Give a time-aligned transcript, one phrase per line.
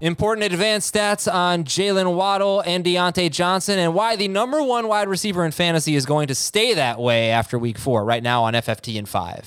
[0.00, 5.08] Important advanced stats on Jaylen Waddle and Diontae Johnson, and why the number one wide
[5.08, 8.54] receiver in fantasy is going to stay that way after week four, right now on
[8.54, 9.44] FFT and five.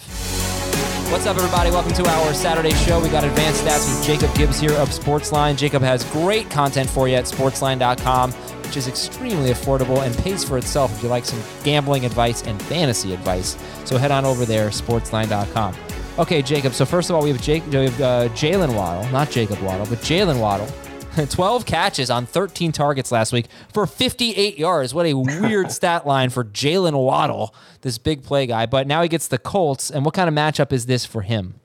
[1.10, 1.72] What's up, everybody?
[1.72, 3.02] Welcome to our Saturday show.
[3.02, 5.56] We got advanced stats with Jacob Gibbs here of Sportsline.
[5.56, 10.58] Jacob has great content for you at sportsline.com, which is extremely affordable and pays for
[10.58, 13.56] itself if you like some gambling advice and fantasy advice.
[13.86, 15.76] So head on over there, sportsline.com.
[16.20, 16.74] Okay, Jacob.
[16.74, 19.86] So first of all, we have Jake, we have uh, Jaylen Waddle, not Jacob Waddle,
[19.86, 20.68] but Jaylen Waddle.
[21.30, 24.94] 12 catches on 13 targets last week for 58 yards.
[24.94, 28.66] What a weird stat line for Jaylen Waddle, this big play guy.
[28.66, 29.90] But now he gets the Colts.
[29.90, 31.56] And what kind of matchup is this for him?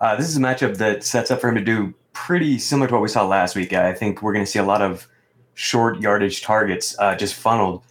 [0.00, 2.94] Uh, this is a matchup that sets up for him to do pretty similar to
[2.94, 3.72] what we saw last week.
[3.72, 5.08] I think we're going to see a lot of
[5.54, 7.82] short yardage targets uh, just funneled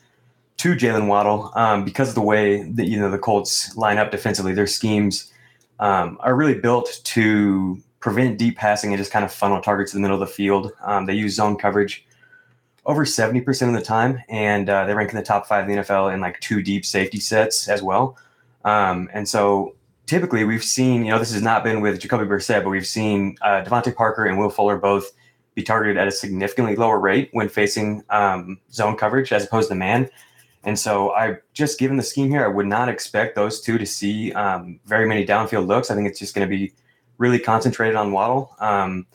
[0.57, 4.11] to Jaylen Waddle um, because of the way that you know the Colts line up
[4.11, 4.53] defensively.
[4.53, 5.32] Their schemes
[5.79, 9.97] um, are really built to prevent deep passing and just kind of funnel targets to
[9.97, 10.71] the middle of the field.
[10.83, 12.05] Um, they use zone coverage
[12.85, 15.81] over 70% of the time, and uh, they rank in the top five in the
[15.81, 18.17] NFL in like two deep safety sets as well.
[18.65, 19.75] Um, and so
[20.05, 23.37] typically we've seen, you know, this has not been with Jacoby Brissett, but we've seen
[23.41, 25.11] uh, DeVante Parker and Will Fuller both
[25.55, 29.75] be targeted at a significantly lower rate when facing um, zone coverage as opposed to
[29.75, 30.09] man.
[30.63, 33.85] And so I just given the scheme here, I would not expect those two to
[33.85, 35.91] see um, very many downfield looks.
[35.91, 36.73] I think it's just going to be
[37.17, 38.55] really concentrated on Waddle.
[38.59, 39.05] Um,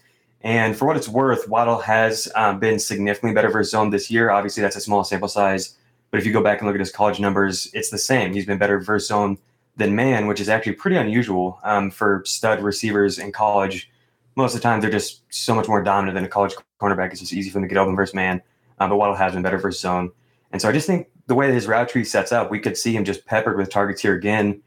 [0.42, 4.30] and for what it's worth, Waddle has um, been significantly better for zone this year.
[4.30, 5.76] Obviously, that's a small sample size.
[6.10, 8.32] But if you go back and look at his college numbers, it's the same.
[8.32, 9.38] He's been better versus zone
[9.76, 13.90] than man, which is actually pretty unusual um, for stud receivers in college.
[14.36, 17.10] Most of the time, they're just so much more dominant than a college cornerback.
[17.10, 18.40] It's just easy for them to get open versus man.
[18.78, 20.12] Um, but Waddle has been better versus zone.
[20.52, 22.94] And so I just think the way his route tree sets up, we could see
[22.94, 24.62] him just peppered with targets here again.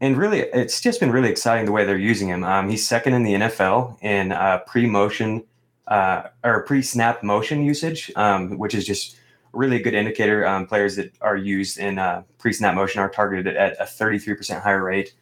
[0.00, 2.44] And really, it's just been really exciting the way they're using him.
[2.44, 5.44] Um, he's second in the NFL in uh, pre-motion
[5.88, 9.16] uh, or pre-snap motion usage, um, which is just
[9.52, 10.46] really a good indicator.
[10.46, 14.84] Um, players that are used in uh, pre-snap motion are targeted at a 33% higher
[14.84, 15.14] rate.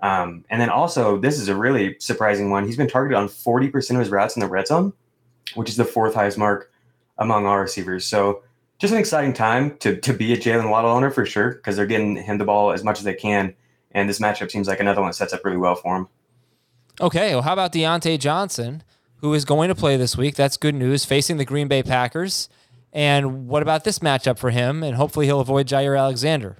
[0.00, 2.66] Um, and then also, this is a really surprising one.
[2.66, 4.92] He's been targeted on 40% of his routes in the red zone,
[5.54, 6.70] which is the fourth highest mark
[7.18, 8.04] among all receivers.
[8.06, 8.42] So
[8.82, 11.86] just an exciting time to to be a Jaylen Waddle owner for sure because they're
[11.86, 13.54] getting him the ball as much as they can,
[13.92, 16.08] and this matchup seems like another one that sets up really well for him.
[17.00, 18.82] Okay, well, how about Diontae Johnson,
[19.18, 20.34] who is going to play this week?
[20.34, 22.48] That's good news, facing the Green Bay Packers.
[22.92, 24.82] And what about this matchup for him?
[24.82, 26.58] And hopefully he'll avoid Jaire Alexander.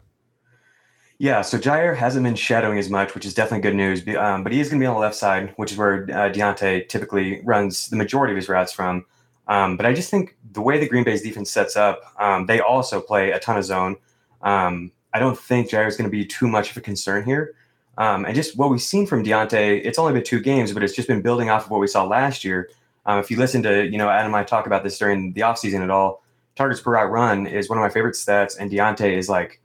[1.19, 4.01] Yeah, so Jaire hasn't been shadowing as much, which is definitely good news.
[4.17, 6.31] Um, but he is going to be on the left side, which is where uh,
[6.33, 9.05] Diontae typically runs the majority of his routes from.
[9.49, 12.61] Um, but I just think the way the Green Bay's defense sets up, um, they
[12.61, 13.97] also play a ton of zone.
[14.43, 17.55] Um, I don't think Jaire is going to be too much of a concern here.
[17.99, 20.95] Um, and just what we've seen from Diontae, it's only been two games, but it's
[20.95, 22.71] just been building off of what we saw last year.
[23.05, 25.43] Um, if you listen to, you know, Adam and I talk about this during the
[25.43, 26.23] offseason at all,
[26.57, 28.57] targets per route run is one of my favorite stats.
[28.59, 29.61] And Diontae is like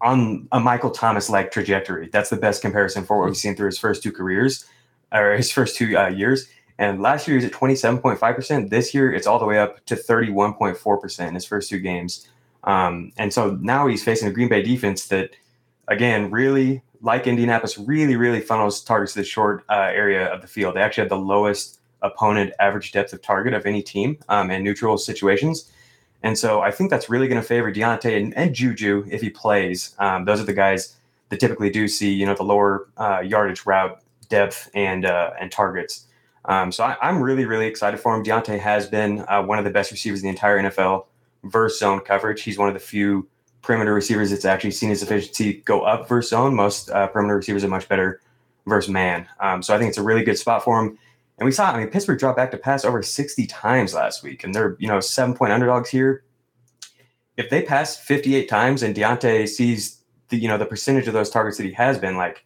[0.00, 2.08] on a Michael Thomas like trajectory.
[2.12, 4.64] That's the best comparison for what we've seen through his first two careers
[5.12, 6.48] or his first two uh, years.
[6.78, 8.70] And last year he was at 27.5%.
[8.70, 12.28] This year it's all the way up to 31.4% in his first two games.
[12.64, 15.30] Um, and so now he's facing a Green Bay defense that,
[15.88, 20.48] again, really, like Indianapolis, really, really funnels targets to the short uh, area of the
[20.48, 20.76] field.
[20.76, 24.62] They actually have the lowest opponent average depth of target of any team um, in
[24.62, 25.72] neutral situations.
[26.22, 29.30] And so I think that's really going to favor Diontae and, and, Juju if he
[29.30, 29.94] plays.
[29.98, 30.96] Um, those are the guys
[31.28, 35.50] that typically do see, you know, the lower uh, yardage route depth and uh, and
[35.52, 36.06] targets.
[36.48, 38.24] Um, so I, am really, really excited for him.
[38.24, 41.04] Diontae has been uh, one of the best receivers in the entire NFL
[41.44, 42.42] versus zone coverage.
[42.42, 43.28] He's one of the few
[43.60, 46.54] perimeter receivers that's actually seen his efficiency go up versus zone.
[46.54, 48.22] Most uh, perimeter receivers are much better
[48.66, 49.28] versus man.
[49.40, 50.98] Um, so I think it's a really good spot for him.
[51.36, 54.42] And we saw, I mean, Pittsburgh dropped back to pass over 60 times last week,
[54.42, 56.24] and they're, you know, seven point underdogs here.
[57.36, 61.30] If they pass 58 times and Diontae sees the, you know, the percentage of those
[61.30, 62.44] targets that he has been, like,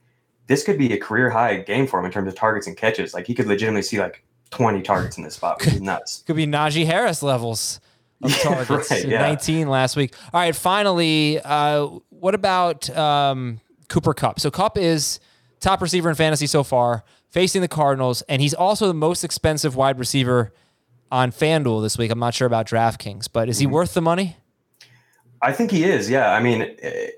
[0.53, 3.15] this could be a career high game for him in terms of targets and catches.
[3.15, 6.23] Like he could legitimately see like 20 targets in this spot, which is nuts.
[6.27, 7.81] could be Najee Harris levels
[8.23, 8.91] of yeah, targets.
[8.91, 9.23] Right, yeah.
[9.23, 10.15] 19 last week.
[10.31, 14.41] All right, finally, uh, what about um, Cooper Kupp?
[14.41, 15.21] So Kupp is
[15.61, 19.75] top receiver in fantasy so far, facing the Cardinals, and he's also the most expensive
[19.75, 20.53] wide receiver
[21.11, 22.11] on FanDuel this week.
[22.11, 23.73] I'm not sure about DraftKings, but is he mm-hmm.
[23.73, 24.37] worth the money?
[25.43, 26.09] I think he is.
[26.09, 26.33] Yeah.
[26.33, 26.63] I mean,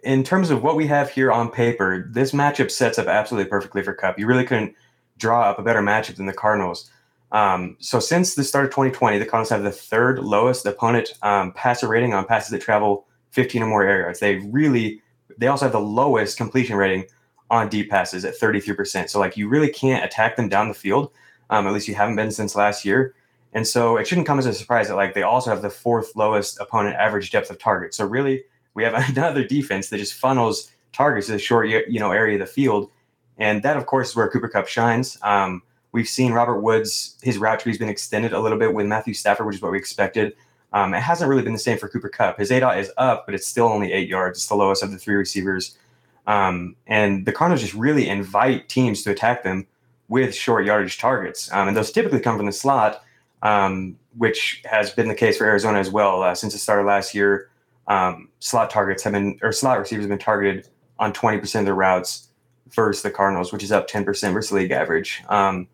[0.03, 3.83] in terms of what we have here on paper, this matchup sets up absolutely perfectly
[3.83, 4.19] for Kupp.
[4.19, 4.75] You really couldn't
[5.19, 6.91] draw up a better matchup than the Cardinals.
[7.33, 11.53] Um, so since the start of 2020, the Cardinals have the third lowest opponent um,
[11.53, 14.21] passer rating on passes that travel 15 or more yards.
[14.21, 15.03] They really,
[15.37, 17.05] they also have the lowest completion rating
[17.51, 19.11] on deep passes at 33%.
[19.11, 21.13] So like you really can't attack them down the field.
[21.51, 23.15] Um, at least you haven't been since last year.
[23.55, 26.15] And so it shouldn't come as a surprise that like they also have the fourth
[26.17, 27.95] lowest opponent average depth of target.
[27.95, 32.13] So really, we have another defense that just funnels targets to the short you know
[32.13, 32.91] area of the field,
[33.39, 35.17] and that of course is where Cooper Kupp shines.
[35.23, 35.63] Um,
[35.93, 39.15] we've seen Robert Woods his route tree has been extended a little bit with Matthew
[39.15, 40.35] Stafford, which is what we expected.
[40.73, 42.39] Um, it hasn't really been the same for Cooper Kupp.
[42.39, 44.41] His ADOT is up, but it's still only eight yards.
[44.41, 45.79] It's the lowest of the three receivers.
[46.27, 49.69] Um, and the Cardinals just really invite teams to attack them
[50.09, 51.51] with short yardage targets.
[51.53, 53.05] Um, and those typically come from the slot,
[53.45, 56.23] um, which has been the case for Arizona as well.
[56.23, 57.51] Uh, since the start of last year,
[57.87, 60.69] um, slot targets have been, or slot receivers have been targeted
[60.99, 62.29] on 20% of their routes
[62.71, 65.23] versus the Cardinals, which is up 10% versus league average.
[65.29, 65.69] Um,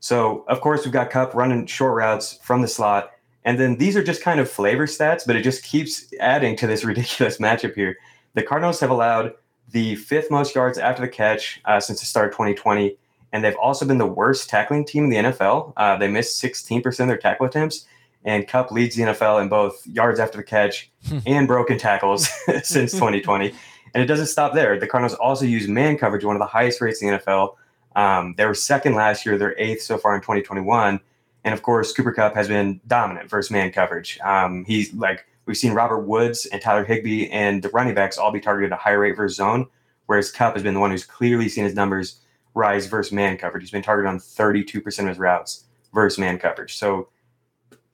[0.00, 3.10] so, of course, we've got Kupp running short routes from the slot.
[3.44, 6.66] And then these are just kind of flavor stats, but it just keeps adding to
[6.66, 7.96] this ridiculous matchup here.
[8.34, 9.32] The Cardinals have allowed
[9.70, 12.96] the fifth most yards after the catch uh, since the start of 2020.
[13.32, 15.72] And they've also been the worst tackling team in the NFL.
[15.76, 17.86] Uh, they missed 16% of their tackle attempts.
[18.24, 21.18] And Kupp leads the NFL in both yards after the catch hmm.
[21.26, 22.28] and broken tackles
[22.62, 23.54] since 2020.
[23.94, 24.78] And it doesn't stop there.
[24.78, 27.54] The Cardinals also use man coverage, one of the highest rates in the NFL.
[27.96, 29.38] Um, they were second last year.
[29.38, 31.00] They're eighth so far in 2021.
[31.44, 34.18] And of course, Cooper Kupp has been dominant versus man coverage.
[34.22, 38.30] Um, he's like we've seen Robert Woods and Tyler Higbee and the running backs all
[38.30, 39.66] be targeted at a high rate versus zone,
[40.06, 42.20] whereas Kupp has been the one who's clearly seen his numbers
[42.54, 43.62] rise versus man coverage.
[43.62, 46.76] He's been targeted on 32% of his routes versus man coverage.
[46.76, 47.08] So,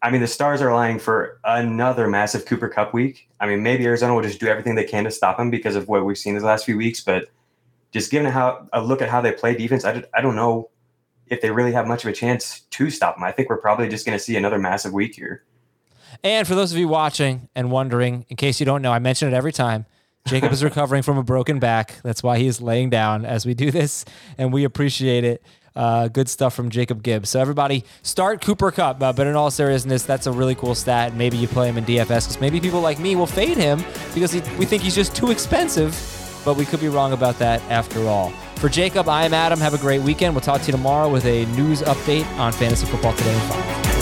[0.02, 3.28] I mean, the stars are aligning for another massive Cooper Kupp week.
[3.40, 5.88] I mean, maybe Arizona will just do everything they can to stop him because of
[5.88, 7.28] what we've seen these last few weeks, but
[7.92, 10.68] just given how a look at how they play defense, I, I don't know
[11.28, 13.22] if they really have much of a chance to stop him.
[13.22, 15.44] I think we're probably just going to see another massive week here.
[16.22, 19.28] And for those of you watching and wondering, in case you don't know, I mention
[19.28, 19.86] it every time.
[20.26, 22.00] Jacob is recovering from a broken back.
[22.02, 24.04] That's why he is laying down as we do this,
[24.38, 25.42] and we appreciate it.
[25.76, 27.28] Uh, good stuff from Jacob Gibbs.
[27.30, 29.02] So everybody, start Cooper Kupp.
[29.02, 31.16] Uh, but in all seriousness, that's a really cool stat.
[31.16, 33.84] Maybe you play him in DFS because maybe people like me will fade him
[34.14, 35.92] because he, we think he's just too expensive.
[36.44, 38.30] But we could be wrong about that after all.
[38.56, 39.58] For Jacob, I am Adam.
[39.58, 40.34] Have a great weekend.
[40.34, 43.93] We'll talk to you tomorrow with a news update on Fantasy Football Today in 5.